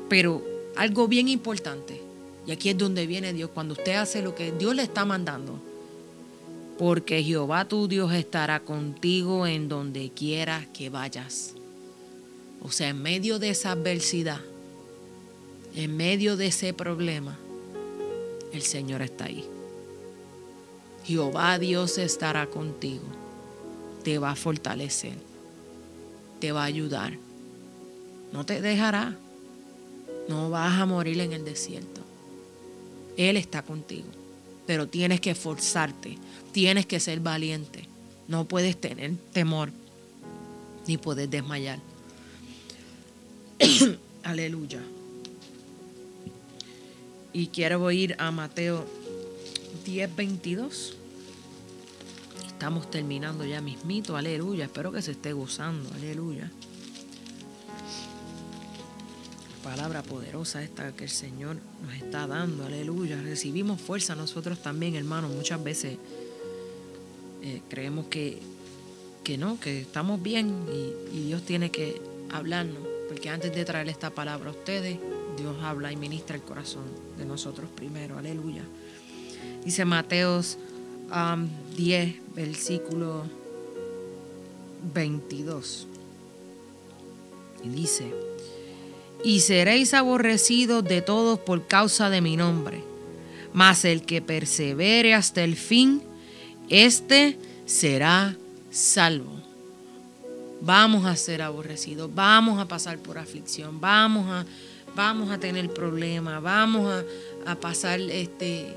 [0.09, 0.43] Pero
[0.75, 2.01] algo bien importante,
[2.45, 5.59] y aquí es donde viene Dios, cuando usted hace lo que Dios le está mandando,
[6.77, 11.53] porque Jehová tu Dios estará contigo en donde quiera que vayas.
[12.61, 14.41] O sea, en medio de esa adversidad,
[15.75, 17.37] en medio de ese problema,
[18.51, 19.45] el Señor está ahí.
[21.05, 23.05] Jehová Dios estará contigo,
[24.03, 25.15] te va a fortalecer,
[26.39, 27.17] te va a ayudar,
[28.31, 29.17] no te dejará,
[30.27, 32.01] no vas a morir en el desierto.
[33.17, 34.07] Él está contigo,
[34.65, 36.17] pero tienes que esforzarte,
[36.51, 37.87] tienes que ser valiente,
[38.27, 39.71] no puedes tener temor
[40.87, 41.79] ni puedes desmayar.
[44.23, 44.81] Aleluya.
[47.33, 48.85] Y quiero ir a Mateo
[49.85, 50.95] 10, 22.
[52.47, 54.65] Estamos terminando ya mismito, aleluya.
[54.65, 56.51] Espero que se esté gozando, aleluya.
[59.63, 63.21] Palabra poderosa esta que el Señor nos está dando, aleluya.
[63.21, 65.31] Recibimos fuerza nosotros también, hermanos.
[65.31, 65.97] Muchas veces
[67.43, 68.39] eh, creemos que,
[69.23, 70.65] que no, que estamos bien
[71.13, 72.79] y, Dios tiene que hablarnos.
[73.07, 74.97] Porque antes de traer esta palabra a ustedes,
[75.37, 76.85] Dios habla y ministra el corazón
[77.19, 78.63] de nosotros primero, aleluya.
[79.63, 80.57] Dice Mateos
[81.77, 83.25] 10, versículo
[84.93, 85.87] 22.
[87.63, 88.11] Y dice,
[89.23, 92.83] y seréis aborrecidos de todos por causa de mi nombre,
[93.53, 96.01] mas el que persevere hasta el fin,
[96.69, 98.35] éste será
[98.69, 99.39] salvo.
[100.61, 104.45] Vamos a ser aborrecidos, vamos a pasar por aflicción, vamos a,
[104.95, 106.87] vamos a tener problemas, vamos
[107.45, 108.67] a, a pasar este,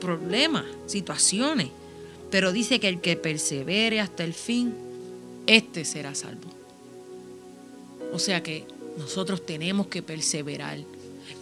[0.00, 1.68] problemas, situaciones.
[2.30, 4.72] Pero dice que el que persevere hasta el fin,
[5.46, 6.48] este será salvo.
[8.12, 8.64] O sea que
[8.98, 10.78] nosotros tenemos que perseverar.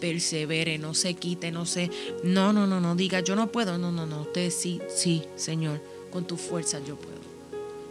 [0.00, 1.90] Persevere, no se quite, no se...
[2.22, 3.78] No, no, no, no, diga, yo no puedo.
[3.78, 5.80] No, no, no, usted sí, sí, Señor,
[6.10, 7.18] con tu fuerza yo puedo.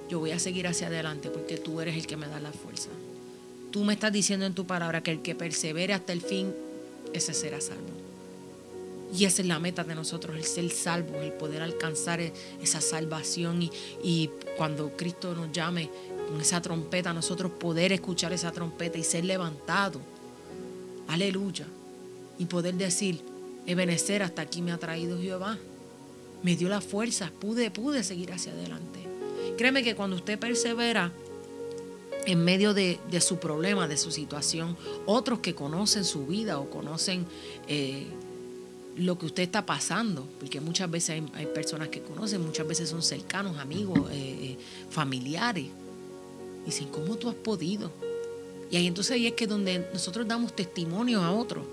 [0.09, 2.89] Yo voy a seguir hacia adelante porque tú eres el que me da la fuerza.
[3.71, 6.53] Tú me estás diciendo en tu palabra que el que persevere hasta el fin,
[7.13, 8.07] ese será salvo.
[9.15, 13.61] Y esa es la meta de nosotros, el ser salvos, el poder alcanzar esa salvación
[14.03, 15.89] y, cuando Cristo nos llame
[16.27, 19.99] con esa trompeta, nosotros poder escuchar esa trompeta y ser levantado.
[21.07, 21.65] Aleluya.
[22.37, 23.21] Y poder decir,
[23.65, 25.57] Ebenecer, hasta aquí me ha traído Jehová.
[26.43, 28.99] Me dio la fuerza, pude, pude seguir hacia adelante.
[29.57, 31.11] Créeme que cuando usted persevera
[32.25, 36.69] en medio de, de su problema, de su situación, otros que conocen su vida o
[36.69, 37.25] conocen...
[37.67, 38.07] Eh,
[38.97, 43.03] lo que usted está pasando, porque muchas veces hay, personas que conocen, muchas veces son
[43.03, 44.57] cercanos, amigos, eh, eh,
[44.89, 45.67] familiares.
[46.67, 47.91] Dicen, ¿cómo tú has podido?
[48.69, 51.65] Y ahí entonces ahí es que donde nosotros damos testimonio a otros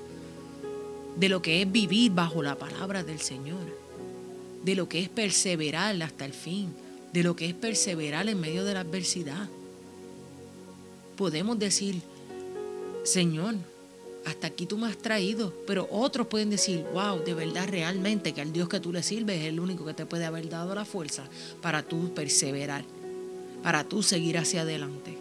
[1.16, 3.60] de lo que es vivir bajo la palabra del Señor,
[4.62, 6.72] de lo que es perseverar hasta el fin,
[7.12, 9.48] de lo que es perseverar en medio de la adversidad.
[11.16, 12.00] Podemos decir,
[13.02, 13.56] Señor,
[14.24, 15.52] hasta aquí tú me has traído.
[15.66, 19.40] Pero otros pueden decir, wow, de verdad realmente que al Dios que tú le sirves
[19.40, 21.24] es el único que te puede haber dado la fuerza
[21.60, 22.84] para tú perseverar,
[23.64, 25.16] para tú seguir hacia adelante.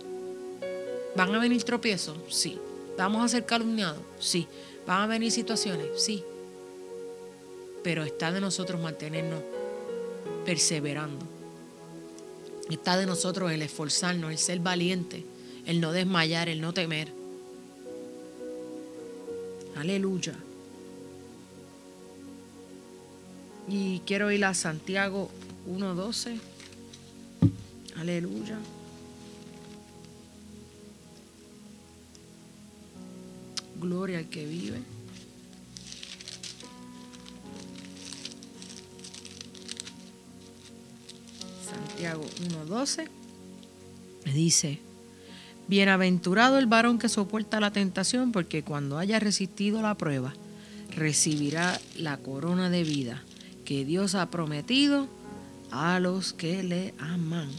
[1.15, 2.17] ¿Van a venir tropiezos?
[2.29, 2.59] Sí.
[2.97, 4.01] ¿Vamos a ser calumniados?
[4.19, 4.47] Sí.
[4.85, 5.87] ¿Van a venir situaciones?
[5.95, 6.25] Sí.
[7.83, 9.41] Pero está de nosotros mantenernos
[10.45, 11.25] perseverando.
[12.69, 15.23] Está de nosotros el esforzarnos, el ser valiente,
[15.65, 17.13] el no desmayar, el no temer.
[19.77, 20.35] Aleluya.
[23.69, 25.29] Y quiero ir a Santiago
[25.69, 26.52] 1.12.
[28.03, 28.57] Aleluya.
[33.79, 34.81] Gloria al que vive.
[41.65, 42.25] Santiago
[42.67, 43.07] 1.12
[44.33, 44.79] dice,
[45.69, 50.33] Bienaventurado el varón que soporta la tentación, porque cuando haya resistido la prueba,
[50.93, 53.23] recibirá la corona de vida
[53.63, 55.07] que Dios ha prometido
[55.71, 57.49] a los que le aman.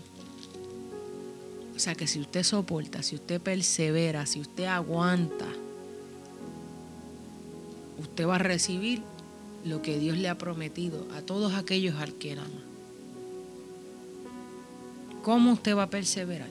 [1.75, 5.49] O sea que si usted soporta, si usted persevera, si usted aguanta,
[7.99, 9.03] usted va a recibir
[9.65, 12.63] lo que Dios le ha prometido a todos aquellos al que ama.
[15.23, 16.51] ¿Cómo usted va a perseverar?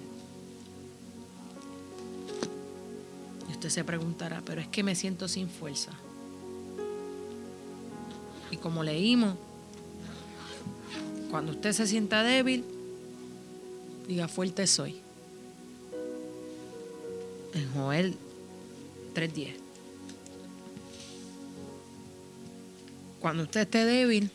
[3.48, 5.92] Y usted se preguntará, pero es que me siento sin fuerza.
[8.50, 9.36] Y como leímos,
[11.30, 12.66] cuando usted se sienta débil,
[14.08, 15.03] diga fuerte soy.
[17.56, 18.16] En Joel
[19.14, 19.54] 3.10.
[23.20, 24.30] Cuando usted esté débil,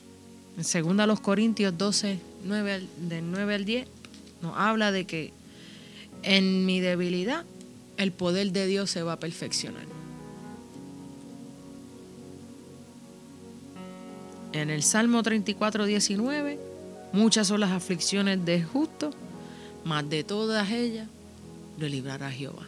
[0.57, 3.87] en 2 los Corintios 12, 9, del 9 al 10,
[4.41, 5.33] nos habla de que
[6.23, 7.45] en mi debilidad
[7.97, 9.85] el poder de Dios se va a perfeccionar.
[14.53, 16.59] En el Salmo 34, 19,
[17.13, 19.11] muchas son las aflicciones del justo,
[19.85, 21.09] mas de todas ellas
[21.79, 22.68] lo librará Jehová.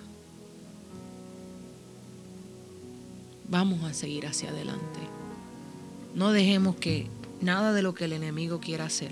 [3.50, 5.00] Vamos a seguir hacia adelante.
[6.14, 7.08] No dejemos que
[7.40, 9.10] nada de lo que el enemigo quiera hacer.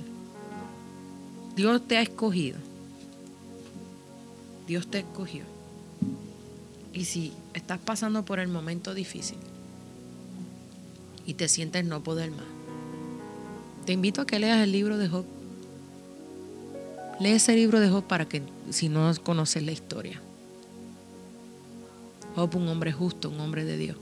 [1.57, 2.57] Dios te ha escogido.
[4.69, 5.43] Dios te escogió.
[6.93, 9.39] Y si estás pasando por el momento difícil
[11.27, 12.47] y te sientes no poder más,
[13.87, 15.25] te invito a que leas el libro de Job.
[17.19, 20.23] Lee ese libro de Job para que, si no conoces la historia.
[22.37, 23.97] Job, un hombre justo, un hombre de Dios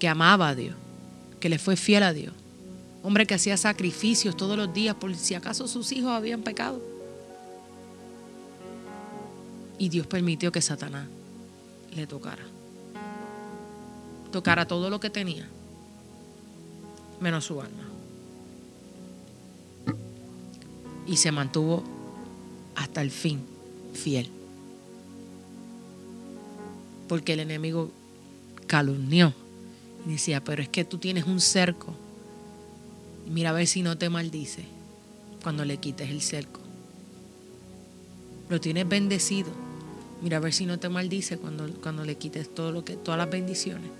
[0.00, 0.74] que amaba a Dios,
[1.38, 2.32] que le fue fiel a Dios.
[3.04, 6.82] Hombre que hacía sacrificios todos los días por si acaso sus hijos habían pecado.
[9.78, 11.06] Y Dios permitió que Satanás
[11.94, 12.42] le tocara.
[14.32, 15.46] Tocara todo lo que tenía,
[17.20, 17.84] menos su alma.
[21.06, 21.84] Y se mantuvo
[22.74, 23.40] hasta el fin
[23.92, 24.30] fiel.
[27.08, 27.90] Porque el enemigo
[28.66, 29.34] calumnió
[30.04, 31.94] decía, pero es que tú tienes un cerco.
[33.28, 34.64] mira a ver si no te maldice
[35.42, 36.60] cuando le quites el cerco.
[38.48, 39.50] Lo tienes bendecido.
[40.22, 43.18] Mira a ver si no te maldice cuando, cuando le quites todo lo que, todas
[43.18, 43.90] las bendiciones.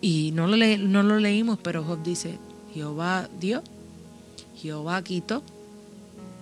[0.00, 2.38] Y no lo, no lo leímos, pero Job dice,
[2.74, 3.62] Jehová dio,
[4.56, 5.42] Jehová quitó,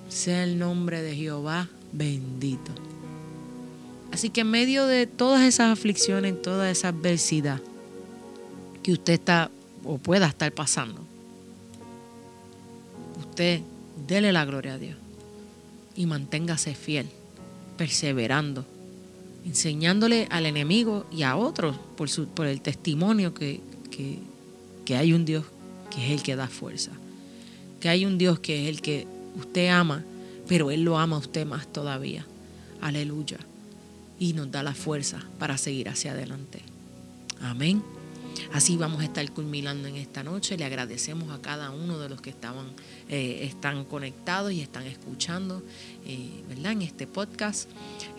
[0.09, 2.73] sea el nombre de Jehová bendito.
[4.13, 7.61] Así que en medio de todas esas aflicciones, toda esa adversidad
[8.83, 9.51] que usted está
[9.85, 11.01] o pueda estar pasando,
[13.19, 13.63] usted
[14.07, 14.97] dele la gloria a Dios
[15.97, 17.09] y manténgase fiel,
[17.79, 18.67] perseverando,
[19.47, 23.61] enseñándole al enemigo y a otros por, su, el testimonio que,
[23.91, 24.19] que,
[24.85, 25.47] que hay un Dios
[25.91, 26.91] que es el que da fuerza,
[27.81, 29.07] que hay un Dios que es el que
[29.37, 30.05] usted ama,
[30.49, 32.27] pero Él lo ama a usted más todavía.
[32.83, 33.39] Aleluya
[34.23, 36.61] y nos da la fuerza para seguir hacia adelante.
[37.41, 37.83] Amén.
[38.53, 40.57] Así vamos a estar culminando en esta noche.
[40.57, 42.68] Le agradecemos a cada uno de los que estaban,
[43.09, 45.61] eh, están conectados y están escuchando,
[46.07, 46.70] eh, ¿verdad?
[46.70, 47.68] En este podcast.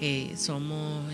[0.02, 1.06] Eh, somos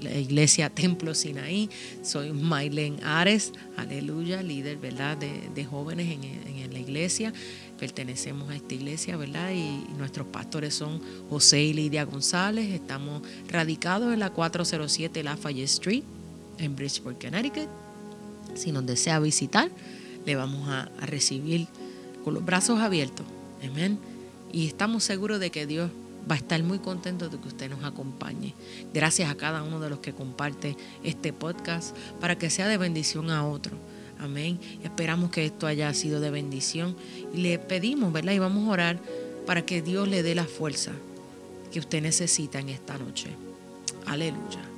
[0.00, 1.68] la iglesia Templo Sinaí.
[2.04, 5.16] Soy Mailen Ares, aleluya, líder, ¿verdad?
[5.16, 7.32] De, jóvenes en, en la iglesia
[7.78, 9.52] pertenecemos a esta iglesia, ¿verdad?
[9.52, 11.00] Y, nuestros pastores son
[11.30, 12.72] José y Lidia González.
[12.72, 16.02] Estamos radicados en la 407 Lafayette Street,
[16.58, 17.68] en Bridgeport, Connecticut.
[18.54, 19.70] Si nos desea visitar,
[20.24, 21.66] le vamos a, recibir
[22.24, 23.26] con los brazos abiertos.
[23.64, 23.98] Amén.
[24.52, 25.90] Y estamos seguros de que Dios
[26.30, 28.54] va a estar muy contento de que usted nos acompañe.
[28.92, 33.30] Gracias a cada uno de los que comparte este podcast para que sea de bendición
[33.30, 33.76] a otro.
[34.18, 34.58] Amén.
[34.82, 36.96] Esperamos que esto haya sido de bendición.
[37.34, 38.32] Y le pedimos, ¿verdad?
[38.32, 38.98] Y vamos a orar
[39.46, 40.92] para que Dios le dé la fuerza
[41.72, 43.28] que usted necesita en esta noche.
[44.06, 44.76] Aleluya.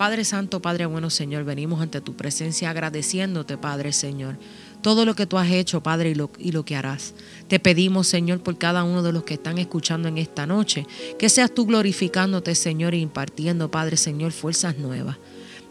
[0.00, 4.38] Padre Santo, Padre bueno, Señor, venimos ante tu presencia agradeciéndote, Padre Señor,
[4.80, 7.12] todo lo que tú has hecho, Padre, y lo, y lo que harás.
[7.48, 10.86] Te pedimos, Señor, por cada uno de los que están escuchando en esta noche,
[11.18, 15.18] que seas tú glorificándote, Señor, e impartiendo, Padre Señor, fuerzas nuevas.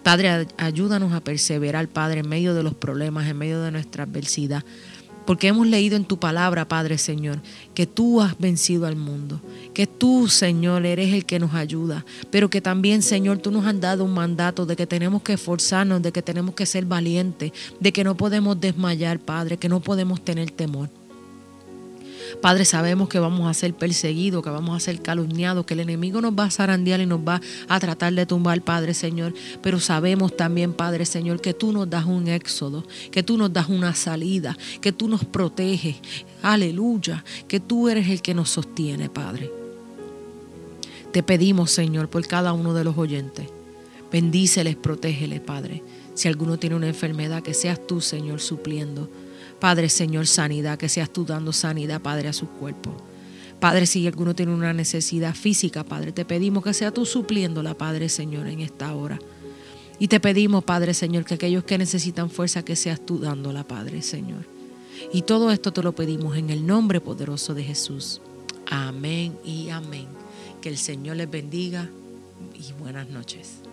[0.04, 4.64] Padre, ayúdanos a perseverar, Padre, en medio de los problemas, en medio de nuestra adversidad
[5.30, 7.40] porque hemos leído en tu palabra, Padre Señor,
[7.76, 9.40] que tú has vencido al mundo,
[9.76, 13.80] que tú, Señor, eres el que nos ayuda, pero que también, Señor, tú nos has
[13.80, 17.94] dado un mandato de que tenemos que esforzarnos, de que tenemos que ser valientes, de
[17.94, 20.90] que no podemos desmayar, Padre, que no podemos tener temor.
[22.42, 26.22] Padre, sabemos que vamos a ser perseguidos, que vamos a ser calumniados, que el enemigo
[26.22, 29.34] nos va a zarandear y nos va a tratar de tumbar, Padre Señor.
[29.62, 33.70] Pero sabemos también, Padre Señor, que tú nos das un éxodo, que tú nos das
[33.70, 35.98] una salida, que tú nos proteges.
[36.42, 39.52] Aleluya, que tú eres el que nos sostiene, Padre.
[41.12, 43.48] Te pedimos, Señor, por cada uno de los oyentes.
[44.12, 45.84] Bendíceles, protégeles, Padre.
[46.14, 49.10] Si alguno tiene una enfermedad, que seas tú, Señor, supliendo.
[49.60, 52.96] Padre Señor, sanidad, que seas tú dando sanidad, Padre, a su cuerpo.
[53.60, 58.08] Padre, si alguno tiene una necesidad física, Padre, te pedimos que sea tú supliéndola, Padre
[58.08, 59.20] Señor, en esta hora.
[60.00, 64.02] Y te pedimos, Padre Señor, que aquellos que necesitan fuerza, que seas tú dándola, Padre
[64.02, 64.46] Señor.
[65.12, 68.22] Y todo esto te lo pedimos en el nombre poderoso de Jesús.
[68.70, 70.08] Amén y amén.
[70.62, 71.90] Que el Señor les bendiga
[72.54, 73.69] y buenas noches.